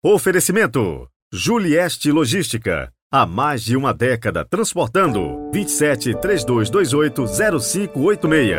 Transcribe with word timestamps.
Oferecimento: 0.00 1.08
Julieste 1.32 2.12
Logística. 2.12 2.92
Há 3.10 3.26
mais 3.26 3.64
de 3.64 3.76
uma 3.76 3.92
década 3.92 4.44
transportando 4.44 5.50
27 5.52 6.14
3228 6.20 7.26
0586. 7.26 8.58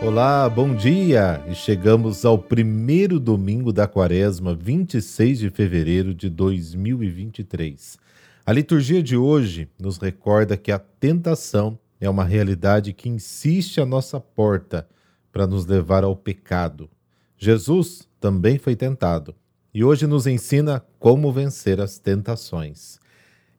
Olá, 0.00 0.48
bom 0.48 0.72
dia! 0.76 1.44
E 1.48 1.56
chegamos 1.56 2.24
ao 2.24 2.38
primeiro 2.38 3.18
domingo 3.18 3.72
da 3.72 3.88
quaresma, 3.88 4.54
26 4.54 5.40
de 5.40 5.50
fevereiro 5.50 6.14
de 6.14 6.30
2023. 6.30 7.98
A 8.46 8.52
liturgia 8.52 9.02
de 9.02 9.16
hoje 9.16 9.68
nos 9.76 9.98
recorda 9.98 10.56
que 10.56 10.70
a 10.70 10.78
tentação 10.78 11.76
é 12.04 12.10
uma 12.10 12.24
realidade 12.24 12.92
que 12.92 13.08
insiste 13.08 13.80
à 13.80 13.86
nossa 13.86 14.18
porta 14.18 14.88
para 15.30 15.46
nos 15.46 15.66
levar 15.66 16.02
ao 16.02 16.16
pecado. 16.16 16.90
Jesus 17.38 18.08
também 18.18 18.58
foi 18.58 18.74
tentado 18.74 19.32
e 19.72 19.84
hoje 19.84 20.04
nos 20.04 20.26
ensina 20.26 20.84
como 20.98 21.32
vencer 21.32 21.80
as 21.80 22.00
tentações. 22.00 22.98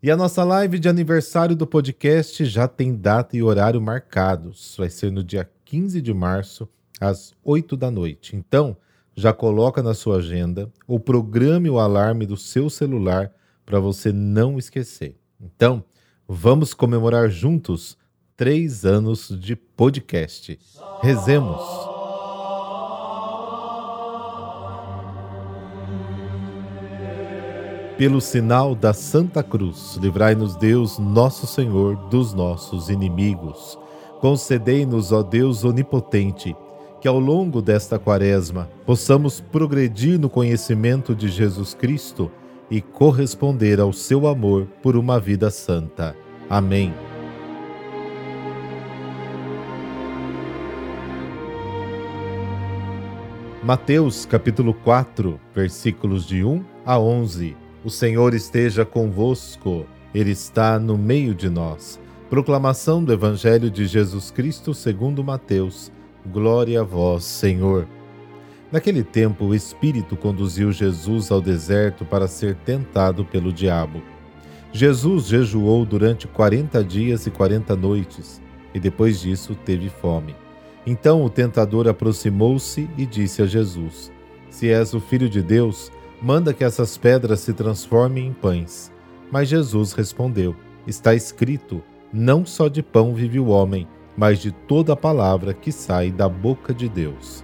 E 0.02 0.11
a 0.11 0.17
nossa 0.17 0.43
live 0.43 0.77
de 0.77 0.89
aniversário 0.89 1.55
do 1.55 1.66
podcast 1.66 2.43
já 2.43 2.67
tem 2.67 2.93
data 2.93 3.38
e 3.38 3.41
horário 3.41 3.81
marcados. 3.81 4.75
Vai 4.77 4.89
ser 4.89 5.09
no 5.09 5.23
dia 5.23 5.49
15 5.63 6.02
de 6.02 6.13
março, 6.13 6.67
às 6.99 7.33
8 7.45 7.77
da 7.77 7.89
noite. 7.89 8.35
Então, 8.35 8.75
já 9.16 9.31
coloca 9.31 9.81
na 9.81 9.94
sua 9.94 10.17
agenda 10.17 10.69
ou 10.85 10.99
programe 10.99 11.69
o 11.69 11.80
alarme 11.80 12.25
do 12.25 12.35
seu 12.35 12.69
celular 12.69 13.31
para 13.66 13.80
você 13.80 14.11
não 14.11 14.59
esquecer. 14.59 15.16
Então, 15.39 15.81
vamos 16.27 16.73
comemorar 16.73 17.30
juntos 17.30 17.97
três 18.35 18.83
anos 18.85 19.29
de 19.39 19.55
podcast. 19.55 20.59
Rezemos. 21.01 21.61
Pelo 27.97 28.19
sinal 28.19 28.73
da 28.73 28.91
Santa 28.91 29.43
Cruz, 29.43 29.97
livrai-nos 30.02 30.55
Deus, 30.55 30.97
nosso 30.97 31.45
Senhor, 31.45 31.95
dos 32.09 32.33
nossos 32.33 32.89
inimigos. 32.89 33.77
Concedei-nos, 34.19 35.11
ó 35.11 35.21
Deus 35.21 35.63
onipotente, 35.63 36.55
que 36.99 37.08
ao 37.08 37.19
longo 37.19 37.61
desta 37.61 37.99
quaresma 37.99 38.67
possamos 38.86 39.39
progredir 39.39 40.19
no 40.19 40.30
conhecimento 40.30 41.13
de 41.13 41.30
Jesus 41.30 41.73
Cristo 41.75 42.31
e 42.69 42.81
corresponder 42.81 43.80
ao 43.80 43.93
seu 43.93 44.27
amor 44.27 44.65
por 44.81 44.97
uma 44.97 45.19
vida 45.19 45.52
santa. 45.52 46.15
Amém. 46.49 46.93
Mateus 53.64 54.25
capítulo 54.25 54.73
4, 54.73 55.39
versículos 55.56 56.28
de 56.28 56.44
1 56.44 56.66
a 56.86 57.00
11. 57.00 57.56
O 57.81 57.89
Senhor 57.89 58.33
esteja 58.33 58.83
convosco, 58.83 59.86
Ele 60.14 60.31
está 60.31 60.78
no 60.78 60.97
meio 60.97 61.33
de 61.33 61.50
nós. 61.50 61.97
Proclamação 62.30 63.02
do 63.02 63.14
Evangelho 63.14 63.72
de 63.72 63.86
Jesus 63.86 64.30
Cristo 64.31 64.73
segundo 64.73 65.23
Mateus. 65.23 65.94
Glória 66.25 66.81
a 66.81 66.83
vós, 66.83 67.23
Senhor. 67.23 67.88
Naquele 68.70 69.02
tempo, 69.02 69.45
o 69.45 69.55
Espírito 69.55 70.17
conduziu 70.17 70.70
Jesus 70.73 71.31
ao 71.31 71.39
deserto 71.39 72.03
para 72.03 72.27
ser 72.27 72.55
tentado 72.66 73.23
pelo 73.23 73.53
diabo. 73.53 74.02
Jesus 74.73 75.27
jejuou 75.27 75.86
durante 75.86 76.27
quarenta 76.27 76.83
dias 76.83 77.25
e 77.27 77.31
quarenta 77.31 77.77
noites, 77.77 78.42
e 78.73 78.80
depois 78.80 79.22
disso 79.22 79.55
teve 79.55 79.88
fome. 79.88 80.42
Então 80.86 81.23
o 81.23 81.30
tentador 81.30 81.88
aproximou-se 81.88 82.89
e 82.98 83.06
disse 83.06 83.42
a 83.42 83.45
Jesus: 83.45 84.12
Se 84.50 84.70
és 84.70 84.94
o 84.94 85.00
filho 85.00 85.30
de 85.30 85.42
Deus, 85.42 85.92
manda 86.22 86.53
que 86.53 86.64
essas 86.64 86.98
pedras 86.98 87.39
se 87.39 87.53
transformem 87.53 88.28
em 88.28 88.34
pães. 88.34 88.92
Mas 89.32 89.48
Jesus 89.48 89.93
respondeu: 89.93 90.55
Está 90.86 91.16
escrito: 91.16 91.82
Não 92.11 92.45
só 92.45 92.67
de 92.67 92.83
pão 92.83 93.14
vive 93.14 93.39
o 93.39 93.48
homem, 93.48 93.88
mas 94.17 94.39
de 94.39 94.52
toda 94.52 94.93
a 94.93 94.98
palavra 94.98 95.54
que 95.54 95.72
sai 95.72 96.11
da 96.11 96.27
boca 96.27 96.73
de 96.73 96.89
Deus. 96.89 97.43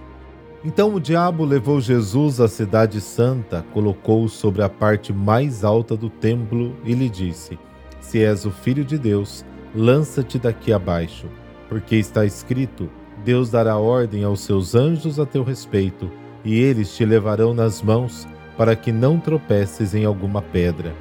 Então 0.62 0.94
o 0.94 1.00
diabo 1.00 1.42
levou 1.44 1.80
Jesus 1.80 2.38
à 2.38 2.46
cidade 2.46 3.00
santa, 3.00 3.64
colocou-o 3.72 4.28
sobre 4.28 4.62
a 4.62 4.68
parte 4.68 5.10
mais 5.10 5.64
alta 5.64 5.96
do 5.96 6.10
templo 6.10 6.76
e 6.84 6.92
lhe 6.92 7.08
disse: 7.08 7.58
Se 8.00 8.22
és 8.22 8.44
o 8.44 8.50
filho 8.50 8.84
de 8.84 8.98
Deus, 8.98 9.44
lança-te 9.74 10.38
daqui 10.38 10.70
abaixo, 10.70 11.26
porque 11.68 11.96
está 11.96 12.26
escrito: 12.26 12.90
Deus 13.24 13.50
dará 13.50 13.76
ordem 13.76 14.24
aos 14.24 14.40
seus 14.40 14.74
anjos 14.74 15.20
a 15.20 15.26
teu 15.26 15.42
respeito, 15.42 16.10
e 16.44 16.58
eles 16.58 16.94
te 16.96 17.04
levarão 17.04 17.52
nas 17.52 17.82
mãos, 17.82 18.26
para 18.56 18.74
que 18.74 18.90
não 18.90 19.18
tropeces 19.18 19.94
em 19.94 20.04
alguma 20.04 20.40
pedra. 20.40 20.94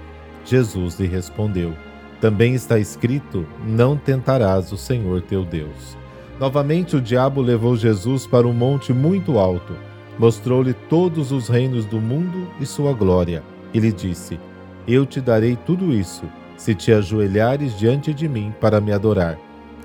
Jesus 0.44 1.00
lhe 1.00 1.08
respondeu: 1.08 1.74
Também 2.20 2.54
está 2.54 2.78
escrito: 2.78 3.46
Não 3.66 3.96
tentarás 3.96 4.72
o 4.72 4.78
Senhor 4.78 5.22
teu 5.22 5.46
Deus. 5.46 5.98
Novamente 6.40 6.96
o 6.96 7.02
diabo 7.02 7.42
levou 7.42 7.76
Jesus 7.76 8.26
para 8.26 8.48
um 8.48 8.54
monte 8.54 8.94
muito 8.94 9.38
alto, 9.38 9.74
mostrou-lhe 10.18 10.74
todos 10.74 11.32
os 11.32 11.48
reinos 11.48 11.86
do 11.86 12.00
mundo 12.00 12.48
e 12.60 12.66
sua 12.66 12.94
glória, 12.94 13.44
e 13.74 13.80
lhe 13.80 13.92
disse: 13.92 14.40
Eu 14.88 15.06
te 15.06 15.22
darei 15.22 15.58
tudo 15.66 15.94
isso, 15.94 16.24
se 16.58 16.76
te 16.76 16.92
ajoelhares 16.92 17.78
diante 17.78 18.14
de 18.14 18.28
mim 18.28 18.54
para 18.60 18.82
me 18.82 18.92
adorar. 18.92 19.38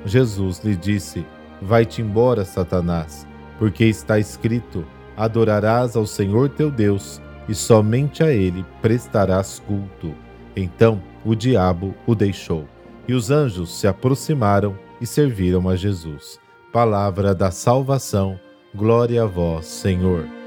Jesus 0.04 0.60
lhe 0.64 0.76
disse: 0.76 1.24
Vai-te 1.60 2.02
embora, 2.02 2.44
Satanás, 2.44 3.26
porque 3.58 3.84
está 3.84 4.18
escrito: 4.18 4.84
Adorarás 5.16 5.96
ao 5.96 6.06
Senhor 6.06 6.48
teu 6.50 6.70
Deus, 6.70 7.20
e 7.48 7.54
somente 7.54 8.22
a 8.22 8.32
ele 8.32 8.64
prestarás 8.80 9.62
culto. 9.66 10.14
Então 10.56 11.02
o 11.24 11.34
diabo 11.34 11.94
o 12.06 12.14
deixou, 12.14 12.66
e 13.08 13.14
os 13.14 13.30
anjos 13.30 13.78
se 13.78 13.86
aproximaram 13.86 14.78
e 15.00 15.06
serviram 15.06 15.68
a 15.68 15.76
Jesus. 15.76 16.38
Palavra 16.72 17.34
da 17.34 17.50
salvação, 17.50 18.38
glória 18.74 19.22
a 19.22 19.26
vós, 19.26 19.66
Senhor. 19.66 20.43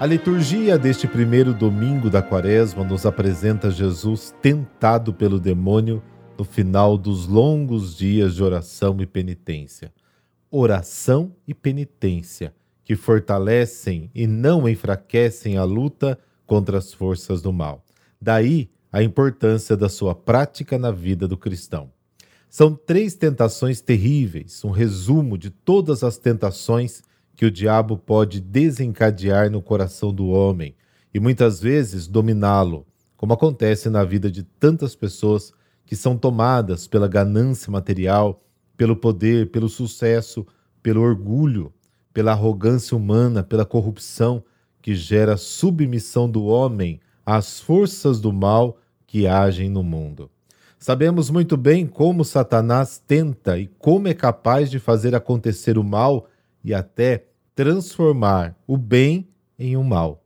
A 0.00 0.06
liturgia 0.06 0.78
deste 0.78 1.08
primeiro 1.08 1.52
domingo 1.52 2.08
da 2.08 2.22
quaresma 2.22 2.84
nos 2.84 3.04
apresenta 3.04 3.68
Jesus 3.68 4.32
tentado 4.40 5.12
pelo 5.12 5.40
demônio 5.40 6.00
no 6.38 6.44
final 6.44 6.96
dos 6.96 7.26
longos 7.26 7.96
dias 7.96 8.36
de 8.36 8.44
oração 8.44 8.96
e 9.00 9.06
penitência. 9.06 9.92
Oração 10.52 11.34
e 11.48 11.52
penitência 11.52 12.54
que 12.84 12.94
fortalecem 12.94 14.08
e 14.14 14.24
não 14.24 14.68
enfraquecem 14.68 15.56
a 15.56 15.64
luta 15.64 16.16
contra 16.46 16.78
as 16.78 16.92
forças 16.92 17.42
do 17.42 17.52
mal. 17.52 17.84
Daí 18.22 18.70
a 18.92 19.02
importância 19.02 19.76
da 19.76 19.88
sua 19.88 20.14
prática 20.14 20.78
na 20.78 20.92
vida 20.92 21.26
do 21.26 21.36
cristão. 21.36 21.90
São 22.48 22.72
três 22.72 23.16
tentações 23.16 23.80
terríveis, 23.80 24.64
um 24.64 24.70
resumo 24.70 25.36
de 25.36 25.50
todas 25.50 26.04
as 26.04 26.18
tentações 26.18 27.02
que 27.38 27.46
o 27.46 27.52
diabo 27.52 27.96
pode 27.96 28.40
desencadear 28.40 29.48
no 29.48 29.62
coração 29.62 30.12
do 30.12 30.26
homem 30.26 30.74
e 31.14 31.20
muitas 31.20 31.60
vezes 31.60 32.08
dominá-lo, 32.08 32.84
como 33.16 33.32
acontece 33.32 33.88
na 33.88 34.02
vida 34.02 34.28
de 34.28 34.42
tantas 34.42 34.96
pessoas 34.96 35.52
que 35.86 35.94
são 35.94 36.18
tomadas 36.18 36.88
pela 36.88 37.06
ganância 37.06 37.70
material, 37.70 38.42
pelo 38.76 38.96
poder, 38.96 39.52
pelo 39.52 39.68
sucesso, 39.68 40.44
pelo 40.82 41.00
orgulho, 41.00 41.72
pela 42.12 42.32
arrogância 42.32 42.96
humana, 42.96 43.44
pela 43.44 43.64
corrupção 43.64 44.42
que 44.82 44.96
gera 44.96 45.36
submissão 45.36 46.28
do 46.28 46.44
homem 46.44 46.98
às 47.24 47.60
forças 47.60 48.20
do 48.20 48.32
mal 48.32 48.78
que 49.06 49.28
agem 49.28 49.70
no 49.70 49.84
mundo. 49.84 50.28
Sabemos 50.76 51.30
muito 51.30 51.56
bem 51.56 51.86
como 51.86 52.24
Satanás 52.24 53.00
tenta 53.06 53.56
e 53.60 53.68
como 53.78 54.08
é 54.08 54.14
capaz 54.14 54.68
de 54.68 54.80
fazer 54.80 55.14
acontecer 55.14 55.78
o 55.78 55.84
mal 55.84 56.26
e 56.64 56.74
até 56.74 57.27
transformar 57.58 58.56
o 58.68 58.76
bem 58.76 59.26
em 59.58 59.76
um 59.76 59.82
mal. 59.82 60.24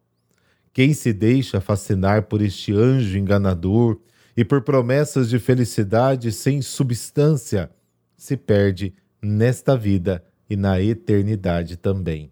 Quem 0.71 0.93
se 0.93 1.15
deixa 1.15 1.63
fascinar 1.63 2.25
por 2.25 2.43
este 2.43 2.75
anjo 2.75 3.17
enganador 3.17 3.99
e 4.37 4.45
por 4.45 4.61
promessas 4.61 5.31
de 5.31 5.39
felicidade 5.39 6.31
sem 6.31 6.61
substância, 6.61 7.71
se 8.19 8.37
perde 8.37 8.93
nesta 9.23 9.75
vida 9.75 10.23
e 10.51 10.57
na 10.57 10.79
eternidade 10.79 11.79
também. 11.79 12.31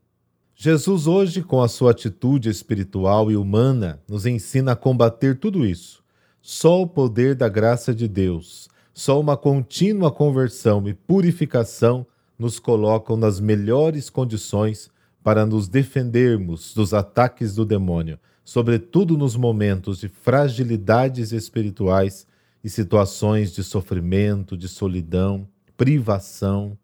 Jesus, 0.54 1.06
hoje, 1.06 1.42
com 1.42 1.62
a 1.62 1.68
sua 1.68 1.92
atitude 1.92 2.50
espiritual 2.50 3.32
e 3.32 3.38
humana, 3.38 4.02
nos 4.06 4.26
ensina 4.26 4.72
a 4.72 4.76
combater 4.76 5.38
tudo 5.38 5.64
isso. 5.64 6.04
Só 6.42 6.82
o 6.82 6.86
poder 6.86 7.34
da 7.34 7.48
graça 7.48 7.94
de 7.94 8.06
Deus, 8.06 8.68
só 8.92 9.18
uma 9.18 9.34
contínua 9.34 10.12
conversão 10.12 10.86
e 10.86 10.92
purificação 10.92 12.06
nos 12.40 12.58
colocam 12.58 13.18
nas 13.18 13.38
melhores 13.38 14.08
condições 14.08 14.90
para 15.22 15.44
nos 15.44 15.68
defendermos 15.68 16.72
dos 16.72 16.94
ataques 16.94 17.54
do 17.54 17.66
demônio, 17.66 18.18
sobretudo 18.42 19.16
nos 19.18 19.36
momentos 19.36 19.98
de 19.98 20.08
fragilidades 20.08 21.32
espirituais 21.32 22.26
e 22.64 22.70
situações 22.70 23.52
de 23.52 23.62
sofrimento, 23.62 24.56
de 24.56 24.68
solidão, 24.68 25.46
privação. 25.76 26.78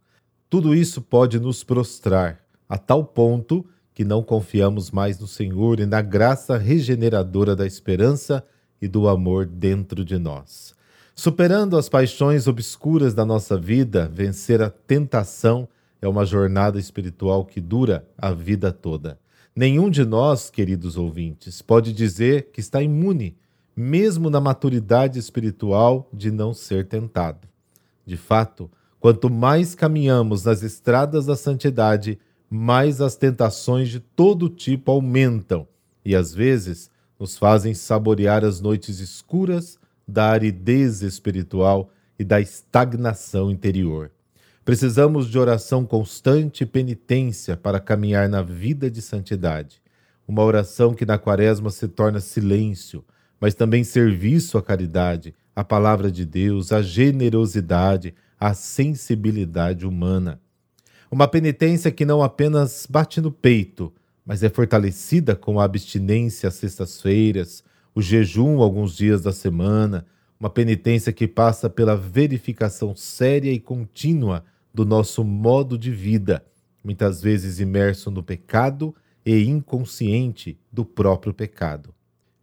Tudo 0.50 0.74
isso 0.74 1.00
pode 1.00 1.40
nos 1.40 1.64
prostrar 1.64 2.38
a 2.68 2.76
tal 2.76 3.02
ponto 3.02 3.64
que 3.94 4.04
não 4.04 4.22
confiamos 4.22 4.90
mais 4.90 5.18
no 5.18 5.26
Senhor 5.26 5.80
e 5.80 5.86
na 5.86 6.02
graça 6.02 6.58
regeneradora 6.58 7.56
da 7.56 7.66
esperança 7.66 8.44
e 8.80 8.86
do 8.86 9.08
amor 9.08 9.46
dentro 9.46 10.04
de 10.04 10.18
nós. 10.18 10.75
Superando 11.18 11.78
as 11.78 11.88
paixões 11.88 12.46
obscuras 12.46 13.14
da 13.14 13.24
nossa 13.24 13.56
vida, 13.56 14.06
vencer 14.06 14.60
a 14.60 14.68
tentação 14.68 15.66
é 16.00 16.06
uma 16.06 16.26
jornada 16.26 16.78
espiritual 16.78 17.46
que 17.46 17.58
dura 17.58 18.06
a 18.18 18.32
vida 18.32 18.70
toda. 18.70 19.18
Nenhum 19.54 19.88
de 19.88 20.04
nós, 20.04 20.50
queridos 20.50 20.98
ouvintes, 20.98 21.62
pode 21.62 21.94
dizer 21.94 22.50
que 22.52 22.60
está 22.60 22.82
imune, 22.82 23.34
mesmo 23.74 24.28
na 24.28 24.42
maturidade 24.42 25.18
espiritual, 25.18 26.06
de 26.12 26.30
não 26.30 26.52
ser 26.52 26.86
tentado. 26.86 27.48
De 28.04 28.18
fato, 28.18 28.70
quanto 29.00 29.30
mais 29.30 29.74
caminhamos 29.74 30.44
nas 30.44 30.62
estradas 30.62 31.24
da 31.24 31.34
santidade, 31.34 32.18
mais 32.50 33.00
as 33.00 33.16
tentações 33.16 33.88
de 33.88 34.00
todo 34.00 34.50
tipo 34.50 34.92
aumentam 34.92 35.66
e 36.04 36.14
às 36.14 36.34
vezes 36.34 36.90
nos 37.18 37.38
fazem 37.38 37.72
saborear 37.72 38.44
as 38.44 38.60
noites 38.60 39.00
escuras 39.00 39.78
da 40.06 40.30
aridez 40.30 41.02
espiritual 41.02 41.90
e 42.18 42.24
da 42.24 42.40
estagnação 42.40 43.50
interior. 43.50 44.10
Precisamos 44.64 45.28
de 45.28 45.38
oração 45.38 45.84
constante 45.84 46.62
e 46.62 46.66
penitência 46.66 47.56
para 47.56 47.80
caminhar 47.80 48.28
na 48.28 48.42
vida 48.42 48.90
de 48.90 49.02
santidade. 49.02 49.80
Uma 50.26 50.42
oração 50.42 50.94
que 50.94 51.06
na 51.06 51.18
quaresma 51.18 51.70
se 51.70 51.86
torna 51.86 52.20
silêncio, 52.20 53.04
mas 53.40 53.54
também 53.54 53.84
serviço 53.84 54.58
à 54.58 54.62
caridade, 54.62 55.34
à 55.54 55.62
palavra 55.62 56.10
de 56.10 56.24
Deus, 56.24 56.72
à 56.72 56.82
generosidade, 56.82 58.14
à 58.38 58.54
sensibilidade 58.54 59.86
humana. 59.86 60.40
Uma 61.10 61.28
penitência 61.28 61.90
que 61.90 62.04
não 62.04 62.22
apenas 62.22 62.86
bate 62.90 63.20
no 63.20 63.30
peito, 63.30 63.92
mas 64.24 64.42
é 64.42 64.48
fortalecida 64.48 65.36
com 65.36 65.60
a 65.60 65.64
abstinência 65.64 66.48
às 66.48 66.54
sextas-feiras, 66.56 67.62
o 67.96 68.02
jejum 68.02 68.60
alguns 68.60 68.94
dias 68.94 69.22
da 69.22 69.32
semana, 69.32 70.04
uma 70.38 70.50
penitência 70.50 71.14
que 71.14 71.26
passa 71.26 71.70
pela 71.70 71.96
verificação 71.96 72.94
séria 72.94 73.50
e 73.50 73.58
contínua 73.58 74.44
do 74.72 74.84
nosso 74.84 75.24
modo 75.24 75.78
de 75.78 75.90
vida, 75.90 76.44
muitas 76.84 77.22
vezes 77.22 77.58
imerso 77.58 78.10
no 78.10 78.22
pecado 78.22 78.94
e 79.24 79.42
inconsciente 79.44 80.58
do 80.70 80.84
próprio 80.84 81.32
pecado. 81.32 81.94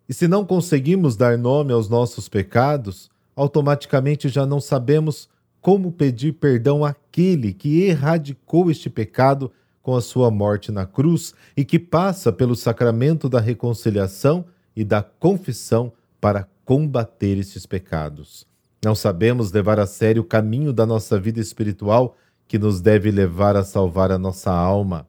E 0.10 0.14
se 0.14 0.28
não 0.28 0.44
conseguimos 0.44 1.16
dar 1.16 1.38
nome 1.38 1.72
aos 1.72 1.88
nossos 1.88 2.28
pecados, 2.28 3.12
automaticamente 3.36 4.30
já 4.30 4.48
não 4.48 4.60
sabemos 4.60 5.30
como 5.62 5.92
pedir 5.92 6.34
perdão 6.34 6.84
àquele 6.84 7.54
que 7.54 7.84
erradicou 7.84 8.72
este 8.72 8.90
pecado 8.90 9.52
com 9.84 9.96
a 9.96 10.02
sua 10.02 10.32
morte 10.32 10.72
na 10.72 10.88
cruz 10.88 11.36
e 11.56 11.64
que 11.64 11.78
passa 11.78 12.32
pelo 12.32 12.56
sacramento 12.56 13.30
da 13.30 13.40
reconciliação 13.40 14.46
e 14.76 14.84
da 14.84 15.02
confissão 15.02 15.92
para 16.20 16.48
combater 16.66 17.38
estes 17.38 17.66
pecados. 17.66 18.46
Não 18.84 18.96
sabemos 18.96 19.52
levar 19.52 19.80
a 19.80 19.86
sério 19.86 20.22
o 20.22 20.26
caminho 20.26 20.74
da 20.74 20.86
nossa 20.86 21.20
vida 21.20 21.40
espiritual 21.40 22.16
que 22.48 22.60
nos 22.60 22.82
deve 22.82 23.12
levar 23.12 23.56
a 23.56 23.64
salvar 23.64 24.12
a 24.12 24.18
nossa 24.18 24.52
alma. 24.52 25.08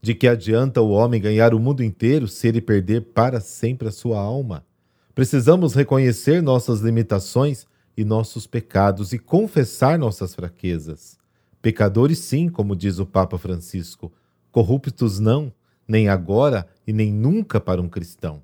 De 0.00 0.14
que 0.14 0.26
adianta 0.26 0.80
o 0.80 0.90
homem 0.90 1.20
ganhar 1.20 1.54
o 1.54 1.58
mundo 1.58 1.82
inteiro 1.82 2.26
se 2.26 2.48
ele 2.48 2.60
perder 2.60 3.02
para 3.12 3.40
sempre 3.40 3.88
a 3.88 3.92
sua 3.92 4.18
alma? 4.18 4.64
Precisamos 5.14 5.74
reconhecer 5.74 6.42
nossas 6.42 6.80
limitações 6.80 7.66
e 7.96 8.04
nossos 8.04 8.46
pecados 8.46 9.12
e 9.12 9.18
confessar 9.18 9.98
nossas 9.98 10.34
fraquezas. 10.34 11.18
Pecadores, 11.60 12.18
sim, 12.18 12.48
como 12.48 12.74
diz 12.74 12.98
o 12.98 13.06
Papa 13.06 13.38
Francisco, 13.38 14.12
corruptos 14.50 15.20
não, 15.20 15.52
nem 15.86 16.08
agora 16.08 16.66
e 16.86 16.92
nem 16.92 17.12
nunca 17.12 17.60
para 17.60 17.80
um 17.80 17.88
cristão. 17.88 18.42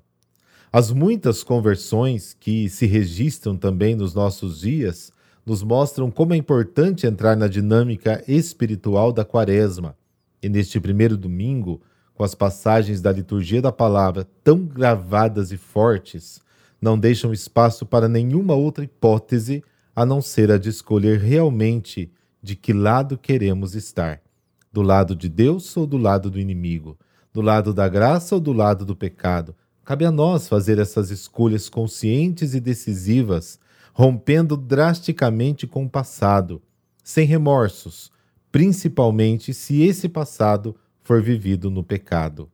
As 0.71 0.91
muitas 0.91 1.43
conversões 1.43 2.37
que 2.39 2.69
se 2.69 2.85
registram 2.85 3.57
também 3.57 3.95
nos 3.95 4.13
nossos 4.13 4.59
dias 4.59 5.11
nos 5.43 5.63
mostram 5.63 6.11
como 6.11 6.35
é 6.35 6.37
importante 6.37 7.07
entrar 7.07 7.35
na 7.35 7.47
dinâmica 7.47 8.23
espiritual 8.27 9.11
da 9.11 9.25
Quaresma. 9.25 9.97
E 10.43 10.47
neste 10.47 10.79
primeiro 10.79 11.17
domingo, 11.17 11.81
com 12.13 12.23
as 12.23 12.35
passagens 12.35 13.01
da 13.01 13.11
liturgia 13.11 13.63
da 13.63 13.71
palavra 13.71 14.27
tão 14.43 14.63
gravadas 14.63 15.51
e 15.51 15.57
fortes, 15.57 16.39
não 16.79 16.99
deixam 16.99 17.33
espaço 17.33 17.83
para 17.83 18.07
nenhuma 18.07 18.53
outra 18.53 18.83
hipótese 18.83 19.63
a 19.95 20.05
não 20.05 20.21
ser 20.21 20.51
a 20.51 20.59
de 20.59 20.69
escolher 20.69 21.19
realmente 21.19 22.11
de 22.43 22.55
que 22.55 22.73
lado 22.73 23.17
queremos 23.17 23.73
estar: 23.73 24.21
do 24.71 24.83
lado 24.83 25.15
de 25.15 25.29
Deus 25.29 25.75
ou 25.75 25.87
do 25.87 25.97
lado 25.97 26.29
do 26.29 26.39
inimigo, 26.39 26.95
do 27.33 27.41
lado 27.41 27.73
da 27.73 27.89
graça 27.89 28.35
ou 28.35 28.41
do 28.41 28.53
lado 28.53 28.85
do 28.85 28.95
pecado. 28.95 29.55
Cabe 29.89 30.05
a 30.05 30.11
nós 30.11 30.47
fazer 30.47 30.77
essas 30.77 31.09
escolhas 31.09 31.67
conscientes 31.67 32.53
e 32.53 32.59
decisivas, 32.59 33.59
rompendo 33.91 34.55
drasticamente 34.55 35.65
com 35.65 35.83
o 35.83 35.89
passado, 35.89 36.61
sem 37.03 37.25
remorsos, 37.25 38.11
principalmente 38.51 39.51
se 39.51 39.81
esse 39.81 40.07
passado 40.07 40.75
for 41.01 41.23
vivido 41.23 41.71
no 41.71 41.83
pecado. 41.83 42.47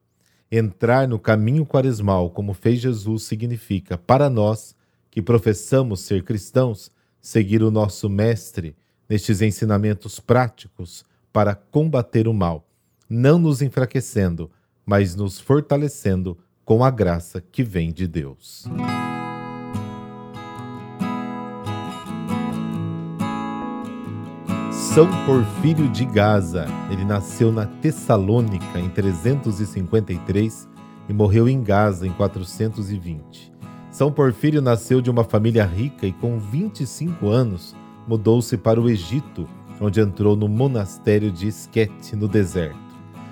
Entrar 0.50 1.10
no 1.10 1.20
caminho 1.20 1.66
quaresmal, 1.66 2.30
como 2.30 2.54
fez 2.54 2.80
Jesus, 2.80 3.24
significa, 3.24 3.98
para 3.98 4.30
nós 4.30 4.74
que 5.12 5.22
professamos 5.22 6.00
ser 6.00 6.24
cristãos, 6.24 6.90
seguir 7.20 7.62
o 7.62 7.70
nosso 7.70 8.08
Mestre 8.08 8.78
nestes 9.10 9.42
ensinamentos 9.42 10.22
práticos 10.22 11.04
para 11.34 11.54
combater 11.54 12.30
o 12.30 12.34
mal, 12.34 12.66
não 13.10 13.38
nos 13.38 13.62
enfraquecendo, 13.62 14.50
mas 14.86 15.18
nos 15.18 15.38
fortalecendo 15.38 16.38
com 16.66 16.84
a 16.84 16.90
graça 16.90 17.40
que 17.40 17.64
vem 17.64 17.94
de 17.94 18.08
Deus. 18.08 18.66
São 24.72 25.08
Porfírio 25.26 25.88
de 25.90 26.06
Gaza. 26.06 26.66
Ele 26.90 27.06
nasceu 27.06 27.52
na 27.52 27.68
Tessalônica 27.68 28.80
em 28.80 28.90
353 28.90 30.68
e 31.08 31.14
morreu 31.14 31.48
em 31.48 31.62
Gaza 31.62 32.08
em 32.08 32.12
420. 32.12 33.54
São 33.92 34.12
Porfírio 34.12 34.62
nasceu 34.62 35.02
de 35.02 35.12
uma 35.12 35.24
família 35.24 35.66
rica 35.66 36.08
e 36.08 36.14
com 36.14 36.40
25 36.40 37.28
anos 37.28 37.76
mudou-se 38.08 38.58
para 38.58 38.82
o 38.82 38.90
Egito, 38.90 39.48
onde 39.80 40.02
entrou 40.02 40.36
no 40.36 40.48
monastério 40.48 41.32
de 41.32 41.48
Esquete, 41.48 42.16
no 42.16 42.28
deserto. 42.28 42.80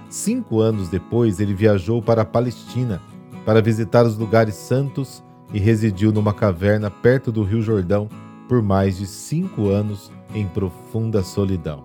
Cinco 0.08 0.60
anos 0.60 0.90
depois, 0.90 1.40
ele 1.40 1.56
viajou 1.56 2.00
para 2.02 2.22
a 2.22 2.26
Palestina 2.26 3.02
para 3.46 3.62
visitar 3.62 4.06
os 4.06 4.18
lugares 4.18 4.56
santos 4.56 5.24
e 5.54 5.60
residiu 5.60 6.12
numa 6.12 6.34
caverna 6.34 6.90
perto 6.90 7.32
do 7.32 7.44
Rio 7.44 7.62
Jordão 7.62 8.10
por 8.48 8.62
mais 8.62 8.98
de 8.98 9.08
cinco 9.08 9.70
anos 9.70 10.12
em 10.34 10.48
profunda 10.48 11.24
solidão. 11.24 11.84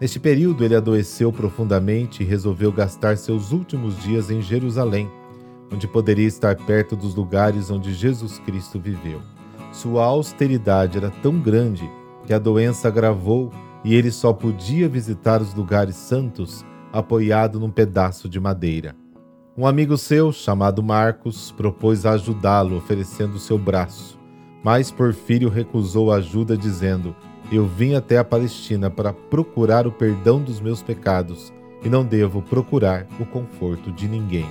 Neste 0.00 0.18
período, 0.18 0.64
ele 0.64 0.74
adoeceu 0.74 1.32
profundamente 1.32 2.22
e 2.22 2.26
resolveu 2.26 2.72
gastar 2.72 3.16
seus 3.16 3.52
últimos 3.52 3.96
dias 4.02 4.30
em 4.30 4.40
Jerusalém, 4.40 5.08
onde 5.72 5.86
poderia 5.86 6.26
estar 6.26 6.56
perto 6.56 6.96
dos 6.96 7.14
lugares 7.14 7.70
onde 7.70 7.94
Jesus 7.94 8.38
Cristo 8.40 8.80
viveu. 8.80 9.22
Sua 9.72 10.04
austeridade 10.04 10.98
era 10.98 11.10
tão 11.10 11.38
grande 11.38 11.88
que 12.26 12.34
a 12.34 12.38
doença 12.38 12.88
agravou 12.88 13.52
e 13.84 13.94
ele 13.94 14.10
só 14.10 14.32
podia 14.32 14.88
visitar 14.88 15.40
os 15.40 15.54
lugares 15.54 15.96
santos 15.96 16.64
apoiado 16.92 17.58
num 17.58 17.70
pedaço 17.70 18.28
de 18.28 18.38
madeira. 18.38 19.01
Um 19.54 19.66
amigo 19.66 19.98
seu, 19.98 20.32
chamado 20.32 20.82
Marcos, 20.82 21.52
propôs 21.54 22.06
ajudá-lo, 22.06 22.78
oferecendo 22.78 23.38
seu 23.38 23.58
braço, 23.58 24.18
mas 24.64 24.90
Porfírio 24.90 25.50
recusou 25.50 26.10
a 26.10 26.16
ajuda, 26.16 26.56
dizendo: 26.56 27.14
Eu 27.52 27.66
vim 27.66 27.94
até 27.94 28.16
a 28.16 28.24
Palestina 28.24 28.88
para 28.88 29.12
procurar 29.12 29.86
o 29.86 29.92
perdão 29.92 30.40
dos 30.40 30.58
meus 30.58 30.82
pecados 30.82 31.52
e 31.84 31.90
não 31.90 32.02
devo 32.02 32.40
procurar 32.40 33.06
o 33.20 33.26
conforto 33.26 33.92
de 33.92 34.08
ninguém. 34.08 34.48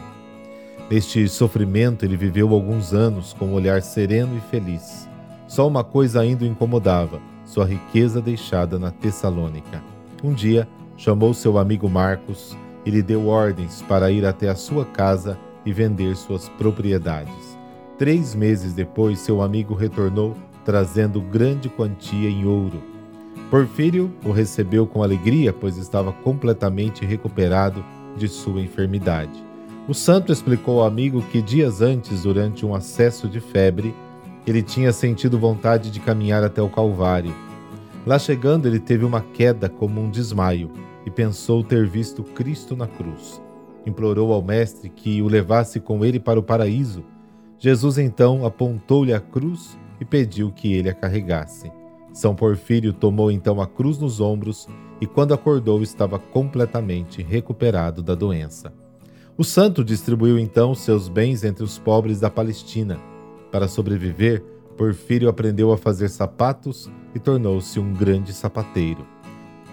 Neste 0.87 1.27
sofrimento, 1.27 2.05
ele 2.05 2.15
viveu 2.15 2.53
alguns 2.53 2.93
anos 2.93 3.33
com 3.33 3.45
um 3.45 3.53
olhar 3.53 3.81
sereno 3.81 4.37
e 4.37 4.51
feliz. 4.51 5.09
Só 5.47 5.67
uma 5.67 5.83
coisa 5.83 6.21
ainda 6.21 6.43
o 6.43 6.47
incomodava: 6.47 7.19
sua 7.43 7.65
riqueza 7.65 8.21
deixada 8.21 8.77
na 8.77 8.91
Tessalônica. 8.91 9.81
Um 10.23 10.31
dia, 10.31 10.67
chamou 10.95 11.33
seu 11.33 11.57
amigo 11.57 11.89
Marcos 11.89 12.55
e 12.85 12.89
lhe 12.89 13.01
deu 13.01 13.27
ordens 13.27 13.81
para 13.81 14.11
ir 14.11 14.25
até 14.25 14.49
a 14.49 14.55
sua 14.55 14.85
casa 14.85 15.37
e 15.65 15.71
vender 15.71 16.15
suas 16.15 16.49
propriedades. 16.49 17.57
Três 17.97 18.33
meses 18.33 18.73
depois, 18.73 19.19
seu 19.19 19.41
amigo 19.41 19.73
retornou 19.73 20.35
trazendo 20.65 21.21
grande 21.21 21.69
quantia 21.69 22.29
em 22.29 22.45
ouro. 22.45 22.81
Porfírio 23.49 24.11
o 24.23 24.31
recebeu 24.31 24.87
com 24.87 25.03
alegria, 25.03 25.51
pois 25.51 25.77
estava 25.77 26.11
completamente 26.11 27.05
recuperado 27.05 27.83
de 28.15 28.27
sua 28.27 28.61
enfermidade. 28.61 29.43
O 29.87 29.93
santo 29.93 30.31
explicou 30.31 30.81
ao 30.81 30.87
amigo 30.87 31.21
que 31.31 31.41
dias 31.41 31.81
antes, 31.81 32.23
durante 32.23 32.65
um 32.65 32.73
acesso 32.73 33.27
de 33.27 33.39
febre, 33.39 33.93
Ele 34.47 34.63
tinha 34.63 34.91
sentido 34.91 35.37
vontade 35.37 35.91
de 35.91 35.99
caminhar 35.99 36.43
até 36.43 36.61
o 36.61 36.69
Calvário. 36.69 37.33
Lá 38.07 38.17
chegando, 38.17 38.67
ele 38.67 38.79
teve 38.79 39.05
uma 39.05 39.21
queda 39.21 39.69
como 39.69 40.01
um 40.01 40.09
desmaio 40.09 40.71
e 41.05 41.09
pensou 41.09 41.63
ter 41.63 41.87
visto 41.87 42.23
Cristo 42.23 42.75
na 42.75 42.87
cruz. 42.87 43.41
Implorou 43.85 44.31
ao 44.31 44.41
Mestre 44.41 44.89
que 44.89 45.21
o 45.21 45.27
levasse 45.27 45.79
com 45.79 46.05
ele 46.05 46.19
para 46.19 46.39
o 46.39 46.43
paraíso. 46.43 47.03
Jesus 47.57 47.97
então 47.97 48.45
apontou-lhe 48.45 49.13
a 49.13 49.19
cruz 49.19 49.77
e 49.99 50.05
pediu 50.05 50.51
que 50.51 50.73
ele 50.73 50.89
a 50.89 50.93
carregasse. 50.93 51.71
São 52.13 52.35
Porfírio 52.35 52.93
tomou 52.93 53.31
então 53.31 53.61
a 53.61 53.67
cruz 53.67 53.97
nos 53.97 54.19
ombros 54.19 54.67
e, 54.99 55.07
quando 55.07 55.33
acordou, 55.33 55.81
estava 55.81 56.19
completamente 56.19 57.21
recuperado 57.23 58.03
da 58.03 58.13
doença. 58.13 58.73
O 59.37 59.43
santo 59.43 59.83
distribuiu 59.83 60.37
então 60.37 60.75
seus 60.75 61.07
bens 61.07 61.43
entre 61.43 61.63
os 61.63 61.79
pobres 61.79 62.19
da 62.19 62.29
Palestina. 62.29 62.99
Para 63.51 63.67
sobreviver, 63.67 64.43
Porfírio 64.77 65.29
aprendeu 65.29 65.71
a 65.71 65.77
fazer 65.77 66.09
sapatos 66.09 66.91
e 67.15 67.19
tornou-se 67.19 67.79
um 67.79 67.93
grande 67.93 68.33
sapateiro. 68.33 69.05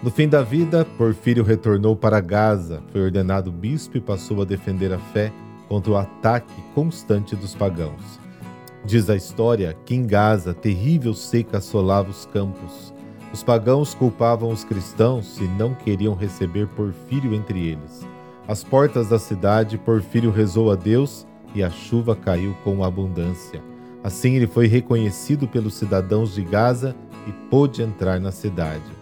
No 0.01 0.09
fim 0.09 0.29
da 0.29 0.41
vida, 0.41 0.85
Porfírio 0.97 1.43
retornou 1.43 1.93
para 1.93 2.21
Gaza, 2.21 2.81
foi 2.89 3.01
ordenado 3.01 3.51
bispo 3.51 3.97
e 3.97 4.01
passou 4.01 4.41
a 4.41 4.45
defender 4.45 4.93
a 4.93 4.97
fé 4.97 5.29
contra 5.67 5.91
o 5.91 5.97
ataque 5.97 6.53
constante 6.73 7.35
dos 7.35 7.53
pagãos. 7.53 8.17
Diz 8.85 9.09
a 9.09 9.15
história 9.17 9.75
que 9.85 9.93
em 9.93 10.07
Gaza 10.07 10.53
terrível 10.53 11.13
seca 11.13 11.57
assolava 11.57 12.09
os 12.09 12.25
campos. 12.25 12.93
Os 13.33 13.43
pagãos 13.43 13.93
culpavam 13.93 14.49
os 14.51 14.63
cristãos 14.63 15.37
e 15.37 15.43
não 15.43 15.75
queriam 15.75 16.15
receber 16.15 16.67
Porfírio 16.69 17.33
entre 17.33 17.67
eles. 17.67 18.07
Às 18.47 18.63
portas 18.63 19.09
da 19.09 19.19
cidade, 19.19 19.77
Porfírio 19.77 20.31
rezou 20.31 20.71
a 20.71 20.75
Deus 20.75 21.27
e 21.53 21.61
a 21.61 21.69
chuva 21.69 22.15
caiu 22.15 22.55
com 22.63 22.85
abundância. 22.85 23.61
Assim 24.01 24.35
ele 24.35 24.47
foi 24.47 24.65
reconhecido 24.65 25.45
pelos 25.45 25.73
cidadãos 25.73 26.33
de 26.33 26.41
Gaza 26.41 26.95
e 27.27 27.33
pôde 27.49 27.83
entrar 27.83 28.17
na 28.17 28.31
cidade. 28.31 28.98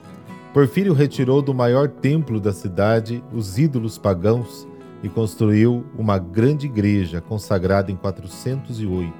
Porfírio 0.57 0.91
retirou 0.91 1.39
do 1.39 1.53
maior 1.53 1.87
templo 1.87 2.39
da 2.39 2.51
cidade 2.51 3.23
os 3.31 3.59
ídolos 3.59 3.99
pagãos 3.99 4.67
e 5.03 5.07
construiu 5.07 5.85
uma 5.95 6.17
grande 6.17 6.65
igreja 6.65 7.21
consagrada 7.21 7.91
em 7.91 7.95
408 7.95 9.13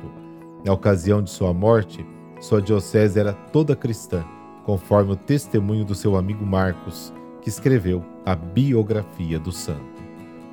na 0.66 0.74
ocasião 0.74 1.22
de 1.22 1.30
sua 1.30 1.54
morte, 1.54 2.04
sua 2.40 2.60
diocese 2.60 3.20
era 3.20 3.34
toda 3.34 3.76
cristã, 3.76 4.26
conforme 4.66 5.12
o 5.12 5.16
testemunho 5.16 5.86
do 5.86 5.94
seu 5.94 6.18
amigo 6.18 6.44
Marcos, 6.44 7.14
que 7.40 7.50
escreveu 7.50 8.04
a 8.26 8.36
biografia 8.36 9.38
do 9.38 9.52
santo. 9.52 10.02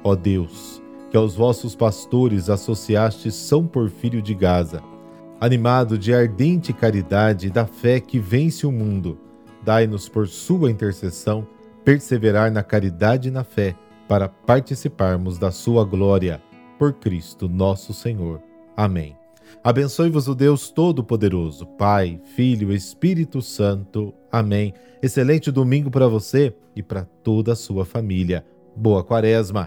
Ó 0.02 0.14
Deus, 0.14 0.82
que 1.10 1.16
aos 1.16 1.34
vossos 1.34 1.74
pastores 1.74 2.50
associaste 2.50 3.32
São 3.32 3.66
Porfírio 3.66 4.20
de 4.20 4.34
Gaza, 4.34 4.82
animado 5.40 5.96
de 5.96 6.12
ardente 6.12 6.74
caridade 6.74 7.46
e 7.46 7.50
da 7.50 7.64
fé 7.64 8.00
que 8.00 8.18
vence 8.18 8.66
o 8.66 8.70
mundo, 8.70 9.23
dai-nos 9.64 10.08
por 10.08 10.28
sua 10.28 10.70
intercessão 10.70 11.46
perseverar 11.84 12.50
na 12.50 12.62
caridade 12.62 13.28
e 13.28 13.30
na 13.30 13.44
fé, 13.44 13.76
para 14.08 14.28
participarmos 14.28 15.38
da 15.38 15.50
sua 15.50 15.84
glória. 15.84 16.42
Por 16.78 16.94
Cristo 16.94 17.48
nosso 17.48 17.92
Senhor. 17.92 18.40
Amém. 18.76 19.16
Abençoe-vos 19.62 20.26
o 20.28 20.34
Deus 20.34 20.70
Todo-Poderoso, 20.70 21.66
Pai, 21.66 22.20
Filho 22.34 22.72
Espírito 22.72 23.40
Santo. 23.40 24.12
Amém. 24.30 24.74
Excelente 25.02 25.50
domingo 25.50 25.90
para 25.90 26.08
você 26.08 26.54
e 26.74 26.82
para 26.82 27.04
toda 27.22 27.52
a 27.52 27.56
sua 27.56 27.84
família. 27.84 28.44
Boa 28.76 29.04
Quaresma. 29.04 29.66